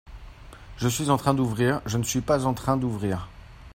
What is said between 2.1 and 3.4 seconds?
pas en train d'ouvrir.